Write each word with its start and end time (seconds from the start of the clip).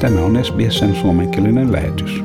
Tämä 0.00 0.20
on 0.20 0.44
SBSn 0.44 0.94
suomenkielinen 0.94 1.72
lähetys. 1.72 2.24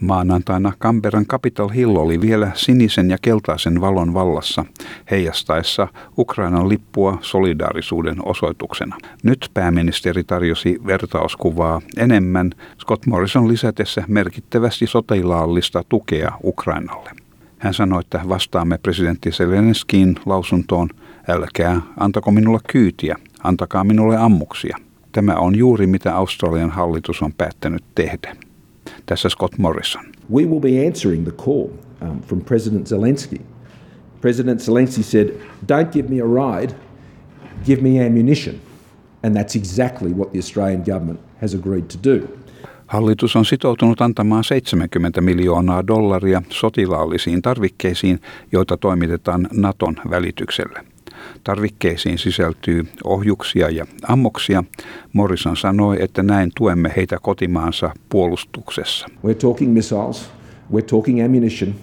Maanantaina 0.00 0.72
Kamperan 0.78 1.26
Capitol 1.26 1.68
Hill 1.68 1.96
oli 1.96 2.20
vielä 2.20 2.50
sinisen 2.54 3.10
ja 3.10 3.16
keltaisen 3.22 3.80
valon 3.80 4.14
vallassa, 4.14 4.64
heijastaessa 5.10 5.88
Ukrainan 6.18 6.68
lippua 6.68 7.18
solidaarisuuden 7.20 8.16
osoituksena. 8.24 8.96
Nyt 9.22 9.50
pääministeri 9.54 10.24
tarjosi 10.24 10.78
vertauskuvaa 10.86 11.80
enemmän 11.96 12.50
Scott 12.80 13.06
Morrison 13.06 13.48
lisätessä 13.48 14.04
merkittävästi 14.08 14.86
sotilaallista 14.86 15.84
tukea 15.88 16.32
Ukrainalle. 16.44 17.10
Hän 17.58 17.74
sanoi, 17.74 18.00
että 18.00 18.20
vastaamme 18.28 18.78
presidentti 18.78 19.30
Zelenskiin 19.30 20.14
lausuntoon, 20.26 20.88
älkää 21.28 21.80
antako 21.96 22.30
minulle 22.30 22.60
kyytiä, 22.68 23.16
antakaa 23.42 23.84
minulle 23.84 24.16
ammuksia. 24.16 24.76
Tämä 25.12 25.34
on 25.34 25.58
juuri 25.58 25.86
mitä 25.86 26.16
Australian 26.16 26.70
hallitus 26.70 27.22
on 27.22 27.32
päättänyt 27.32 27.84
tehdä. 27.94 28.36
Tässä 29.06 29.28
Scott 29.28 29.58
Morrison. 29.58 30.04
We 30.32 30.42
will 30.42 30.60
be 30.60 30.86
answering 30.86 31.24
the 31.24 31.32
call 31.32 31.68
um, 32.02 32.20
from 32.20 32.40
President 32.40 32.86
Zelensky. 32.86 33.36
President 34.20 34.60
Zelensky 34.60 35.02
said, 35.02 35.28
Don't 35.72 35.92
give 35.92 36.08
me 36.08 36.20
a 36.20 36.26
ride, 36.26 36.74
give 37.66 37.82
me 37.82 38.06
ammunition. 38.06 38.54
And 39.22 39.36
that's 39.36 39.56
exactly 39.56 40.12
what 40.12 40.30
the 40.30 40.38
Australian 40.38 40.84
government 40.84 41.20
has 41.40 41.54
agreed 41.54 41.84
to 41.88 41.98
do. 42.10 42.28
Hallitus 42.86 43.36
on 43.36 43.44
sitoutunut 43.44 44.00
antamaan 44.00 44.44
70 44.44 45.20
miljoonaa 45.20 45.86
dollaria 45.86 46.42
sotilaallisiin 46.48 47.42
tarvikkeisiin, 47.42 48.20
joita 48.52 48.76
toimitetaan 48.76 49.48
Naton 49.52 49.96
välityksellä. 50.10 50.91
Tarvikkeisiin 51.44 52.18
sisältyy 52.18 52.84
ohjuksia 53.04 53.70
ja 53.70 53.86
ammoksia. 54.08 54.64
Morrison 55.12 55.56
sanoi, 55.56 56.02
että 56.02 56.22
näin 56.22 56.50
tuemme 56.56 56.92
heitä 56.96 57.18
kotimaansa 57.22 57.90
puolustuksessa. 58.08 59.06
We're 59.26 59.34
talking 59.34 59.72
missiles, 59.72 60.30
we're 60.72 60.86
talking 60.90 61.24
ammunition, 61.24 61.74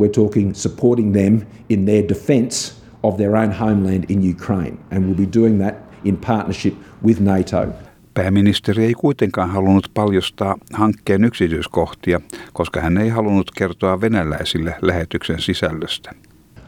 we're 0.00 0.14
talking 0.14 0.54
supporting 0.54 1.12
them 1.12 1.40
in 1.68 1.84
their 1.84 2.08
defense 2.08 2.74
of 3.02 3.16
their 3.16 3.36
own 3.36 3.52
homeland 3.52 4.04
in 4.08 4.34
Ukraine. 4.34 4.76
And 4.90 5.04
we'll 5.04 5.26
be 5.26 5.40
doing 5.40 5.62
that 5.62 5.74
in 6.04 6.16
partnership 6.16 6.74
with 7.04 7.20
NATO. 7.20 7.66
Pääministeri 8.14 8.84
ei 8.84 8.94
kuitenkaan 8.94 9.50
halunnut 9.50 9.90
paljostaa 9.94 10.56
hankkeen 10.72 11.24
yksityiskohtia, 11.24 12.20
koska 12.52 12.80
hän 12.80 12.98
ei 12.98 13.08
halunnut 13.08 13.50
kertoa 13.56 14.00
venäläisille 14.00 14.74
lähetyksen 14.82 15.40
sisällöstä. 15.40 16.14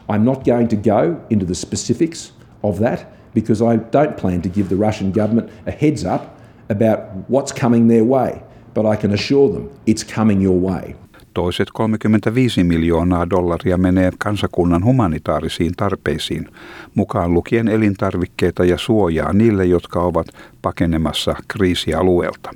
I'm 0.09 0.23
not 0.23 0.45
going 0.45 0.67
to 0.67 0.75
go 0.75 1.15
into 1.29 1.45
the 1.45 1.55
specifics 1.55 2.33
of 2.63 2.79
that 2.79 3.05
because 3.33 3.61
I 3.61 3.77
don't 3.77 4.15
plan 4.21 4.41
to 4.41 4.49
give 4.49 4.69
the 4.69 4.85
Russian 4.85 5.11
government 5.11 5.49
a 5.67 5.71
heads 5.71 6.05
up 6.05 6.21
about 6.69 6.99
what's 7.29 7.53
coming 7.61 7.87
their 7.87 8.03
way, 8.03 8.41
but 8.73 8.85
I 8.85 9.01
can 9.01 9.13
assure 9.13 9.53
them 9.53 9.69
it's 9.85 10.15
coming 10.15 10.43
your 10.43 10.61
way. 10.61 10.95
Toiset 11.33 11.67
35 11.77 12.63
miljoonaa 12.63 13.29
dollaria 13.29 13.77
menee 13.77 14.11
kansakunnan 14.17 14.85
humanitaarisiin 14.85 15.73
tarpeisiin, 15.77 16.47
mukaan 16.95 17.33
lukien 17.33 17.67
elintarvikkeita 17.67 18.65
ja 18.65 18.77
suojaa 18.77 19.33
niille, 19.33 19.65
jotka 19.65 20.01
ovat 20.01 20.27
pakenemassa 20.61 21.35
kriisialueelta. 21.47 22.51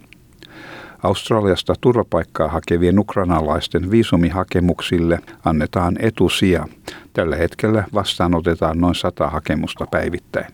Australiasta 1.08 1.74
turvapaikkaa 1.82 2.48
hakevien 2.48 3.00
ukrainalaisten 3.00 3.92
viisumihakemuksille 3.92 5.20
annetaan 5.46 5.96
etusija. 6.00 6.68
Tällä 7.14 7.36
hetkellä 7.36 7.84
vastaanotetaan 7.94 8.78
noin 8.78 8.96
100 8.96 9.30
hakemusta 9.30 9.86
päivittäin. 9.92 10.54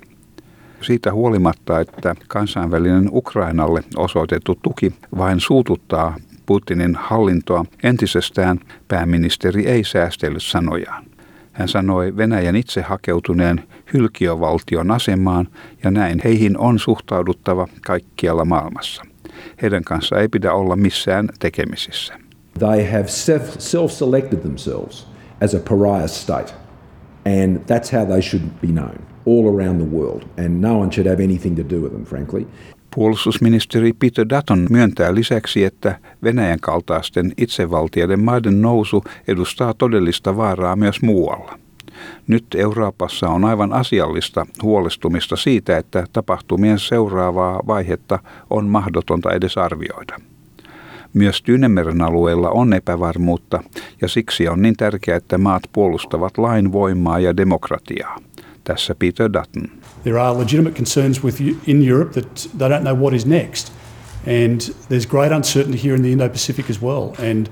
Siitä 0.81 1.13
huolimatta, 1.13 1.79
että 1.79 2.15
kansainvälinen 2.27 3.09
Ukrainalle 3.11 3.83
osoitettu 3.95 4.59
tuki 4.61 4.93
vain 5.17 5.39
suututtaa 5.39 6.15
Putinin 6.45 6.95
hallintoa 6.95 7.65
entisestään, 7.83 8.59
pääministeri 8.88 9.65
ei 9.65 9.83
säästellyt 9.83 10.43
sanojaan. 10.43 11.05
Hän 11.51 11.67
sanoi 11.67 12.17
Venäjän 12.17 12.55
itse 12.55 12.81
hakeutuneen 12.81 13.63
hylkiövaltion 13.94 14.91
asemaan 14.91 15.47
ja 15.83 15.91
näin 15.91 16.22
heihin 16.23 16.57
on 16.57 16.79
suhtauduttava 16.79 17.67
kaikkialla 17.85 18.45
maailmassa. 18.45 19.12
Heidän 19.61 19.83
kanssa 19.83 20.19
ei 20.19 20.27
pidä 20.27 20.53
olla 20.53 20.75
missään 20.75 21.29
tekemisissä. 21.39 22.13
They 22.59 22.91
have 22.91 23.05
self-selected 23.57 24.37
themselves 24.37 25.07
as 25.41 25.55
a 25.55 25.59
pariah 25.69 26.07
state 26.07 26.53
and 27.25 27.57
that's 27.57 27.91
how 27.97 28.05
they 28.05 28.21
should 28.21 28.45
be 28.61 28.67
known 28.67 28.95
all 29.27 29.59
around 29.59 29.81
the 29.81 29.97
world 29.97 30.23
and 30.37 30.61
no 30.61 30.79
one 30.79 30.91
should 30.91 31.07
have 31.07 31.23
anything 31.23 31.55
to 31.55 31.75
do 31.75 31.81
with 31.81 31.93
them 31.93 32.05
frankly. 32.05 32.47
Puolustusministeri 32.95 33.93
Peter 33.93 34.25
Dutton 34.29 34.67
myöntää 34.69 35.15
lisäksi, 35.15 35.63
että 35.63 35.99
Venäjän 36.23 36.59
kaltaisten 36.59 37.31
itsevaltioiden 37.37 38.19
maiden 38.19 38.61
nousu 38.61 39.03
edustaa 39.27 39.73
todellista 39.73 40.37
vaaraa 40.37 40.75
myös 40.75 41.01
muualla. 41.01 41.59
Nyt 42.27 42.45
Euroopassa 42.55 43.29
on 43.29 43.45
aivan 43.45 43.73
asiallista 43.73 44.45
huolestumista 44.63 45.35
siitä, 45.35 45.77
että 45.77 46.05
tapahtumien 46.13 46.79
seuraavaa 46.79 47.59
vaihetta 47.67 48.19
on 48.49 48.67
mahdotonta 48.67 49.31
edes 49.31 49.57
arvioida. 49.57 50.19
Myös 51.13 51.41
Tyynemeren 51.41 52.01
alueella 52.01 52.49
on 52.49 52.73
epävarmuutta 52.73 53.63
ja 54.01 54.07
siksi 54.07 54.47
on 54.47 54.61
niin 54.61 54.77
tärkeää, 54.77 55.17
että 55.17 55.37
maat 55.37 55.63
puolustavat 55.73 56.37
lain 56.37 56.71
voimaa 56.71 57.19
ja 57.19 57.37
demokratiaa. 57.37 58.17
Tässä 58.63 58.95
Peter 58.95 59.29
Dutton. 59.33 59.83
There 60.03 60.19
are 60.19 60.39
legitimate 60.39 60.75
concerns 60.75 61.23
with, 61.23 61.41
in 61.67 61.89
Europe 61.89 62.21
that 62.21 62.49
they 62.57 62.69
don't 62.69 62.81
know 62.81 62.97
what 62.97 63.13
is 63.13 63.25
next. 63.25 63.73
And 64.27 64.61
there's 64.61 65.09
great 65.09 65.31
uncertainty 65.31 65.83
here 65.83 65.95
in 65.95 66.01
the 66.01 66.11
Indo-Pacific 66.11 66.69
as 66.69 66.81
well. 66.81 67.31
And 67.31 67.47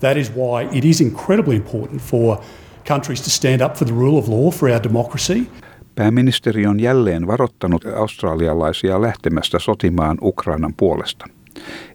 that 0.00 0.16
is 0.16 0.30
why 0.30 0.68
it 0.72 0.84
is 0.84 1.00
incredibly 1.00 1.56
important 1.56 2.02
for 2.02 2.40
countries 2.88 3.22
to 3.22 3.30
stand 3.30 3.60
up 3.60 3.74
for 3.74 3.88
the 3.88 3.94
rule 3.94 4.18
of 4.18 4.28
law, 4.28 4.50
for 4.50 4.70
our 4.70 4.82
democracy. 4.82 5.46
Pääministeri 5.94 6.66
on 6.66 6.80
jälleen 6.80 7.26
varoittanut 7.26 7.84
australialaisia 7.96 9.02
lähtemästä 9.02 9.58
sotimaan 9.58 10.18
Ukrainan 10.22 10.74
puolesta. 10.76 11.26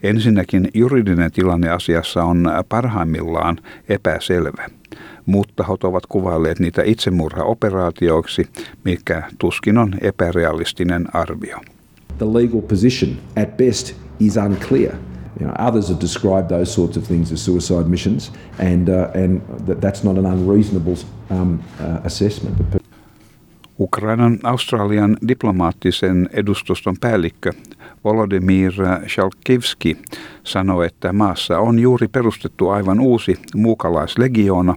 Ensinnäkin 0.04 0.70
juridinen 0.74 1.32
tilanne 1.32 1.70
asiassa 1.70 2.24
on 2.24 2.52
parhaimmillaan 2.70 3.58
epäselvä. 3.90 4.68
Muut 5.26 5.54
tahot 5.56 5.84
ovat 5.84 6.06
kuvailleet 6.06 6.60
niitä 6.60 6.82
itsemurhaoperaatioiksi, 6.86 8.48
mikä 8.84 9.24
tuskin 9.40 9.78
on 9.78 9.96
epärealistinen 10.02 11.16
arvio. 11.16 11.58
The 12.18 12.26
legal 12.26 12.62
position 12.62 13.18
at 13.42 13.58
best 13.58 13.96
is 14.20 14.38
unclear. 14.38 15.09
You 15.40 15.48
know, 15.48 15.68
others 15.68 15.90
have 15.90 16.02
described 16.02 16.50
those 16.50 16.74
sorts 16.74 16.98
of 16.98 17.04
things 17.04 17.32
as 17.32 17.46
suicide 17.46 17.84
missions, 17.88 18.32
and 18.60 18.90
uh, 18.90 19.24
and 19.24 19.42
that, 19.68 19.82
that's 19.82 20.04
not 20.04 20.18
an 20.18 20.26
unreasonable 20.26 20.96
um, 21.30 21.60
uh, 21.80 22.06
assessment. 22.06 22.58
Ukrainan 23.80 24.40
Australian 24.44 25.18
diplomaattisen 25.28 26.30
edustuston 26.34 26.96
päällikkö 27.02 27.52
Volodymyr 28.04 28.74
Shalkivski 29.08 29.98
sanoi, 30.44 30.86
että 30.86 31.14
maassa 31.14 31.60
on 31.60 31.80
juuri 31.80 32.08
perustettu 32.08 32.70
aivan 32.70 33.00
uusi 33.00 33.36
muukalaislegioona, 33.56 34.76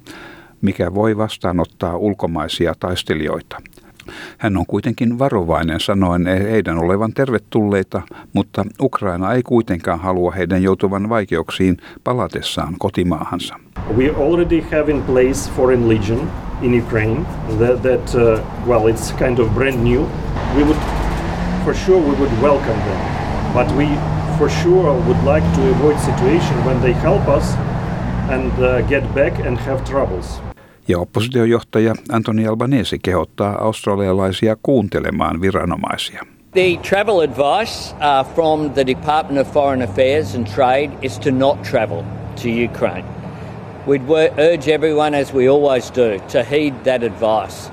mikä 0.61 0.95
voi 0.95 1.17
vastaanottaa 1.17 1.97
ulkomaisia 1.97 2.75
taistelijoita. 2.81 3.57
Hän 4.39 4.57
on 4.57 4.67
kuitenkin 4.67 5.19
varovainen 5.19 5.81
sanoen 5.81 6.27
heidän 6.27 6.79
olevan 6.79 7.13
tervetulleita, 7.13 8.03
mutta 8.33 8.65
Ukraina 8.83 9.33
ei 9.33 9.43
kuitenkaan 9.43 10.01
halua 10.01 10.31
heidän 10.31 10.63
joutuvan 10.63 11.09
vaikeuksiin 11.09 11.77
palatessaan 12.05 12.75
kotimaahansa. 12.79 13.55
We 13.97 14.11
already 14.11 14.61
have 14.61 14.91
in 14.91 15.03
place 15.03 15.51
foreign 15.57 15.89
legion 15.89 16.31
in 16.63 16.83
Ukraine 16.83 17.25
that, 17.59 17.83
that 17.83 18.15
uh, 18.15 18.41
well 18.67 18.89
it's 18.89 19.13
kind 19.19 19.39
of 19.39 19.55
brand 19.55 19.85
new. 19.85 20.07
We 20.57 20.65
would 20.65 20.79
for 21.65 21.75
sure 21.75 22.01
we 22.01 22.17
would 22.19 22.33
welcome 22.43 22.81
them, 22.85 23.01
but 23.55 23.77
we 23.77 23.89
for 24.39 24.51
sure 24.51 24.93
would 24.93 25.25
like 25.25 25.55
to 25.55 25.71
avoid 25.71 25.99
situation 26.01 26.65
when 26.65 26.81
they 26.81 26.93
help 26.93 27.29
us 27.29 27.55
and 28.31 28.53
uh, 28.59 28.83
get 28.89 29.15
back 29.15 29.47
and 29.47 29.59
have 29.59 29.85
troubles. 29.85 30.52
Ja 30.89 30.99
oppositiojohtaja 30.99 31.95
Antoni 32.13 32.47
Albanese 32.47 32.99
kehottaa 32.99 33.65
australialaisia 33.65 34.57
kuuntelemaan 34.63 35.41
viranomaisia. 35.41 36.27
The 36.53 36.79
travel 36.89 37.21
advice 37.21 37.95
uh, 37.95 38.35
from 38.35 38.71
the 38.71 38.87
Department 38.87 39.47
of 39.47 39.53
Foreign 39.53 39.83
Affairs 39.83 40.35
and 40.35 40.47
Trade 40.47 40.91
is 41.03 41.19
to 41.19 41.31
not 41.31 41.63
travel 41.63 42.03
to 42.43 42.49
Ukraine. 42.71 43.05
We'd 43.87 44.03
urge 44.39 44.75
everyone, 44.75 45.21
as 45.21 45.35
we 45.35 45.49
always 45.49 45.91
do, 45.91 46.19
to 46.33 46.43
heed 46.51 46.75
that 46.85 47.03
advice. 47.03 47.73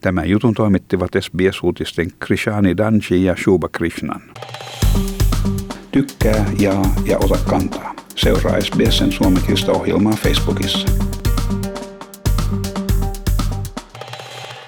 Tämän 0.00 0.28
jutun 0.30 0.54
toimittivat 0.54 1.10
SBS-uutisten 1.20 2.10
Krishani 2.18 2.76
Danji 2.76 3.24
ja 3.24 3.36
Shuba 3.36 3.68
Krishnan. 3.68 4.22
Tykkää, 5.92 6.46
jaa 6.60 6.94
ja 7.04 7.18
ota 7.18 7.38
kantaa. 7.50 7.94
Seuraa 8.16 8.60
SBSn 8.60 9.12
suomenkielistä 9.12 9.72
ohjelmaa 9.72 10.12
Facebookissa. 10.12 10.88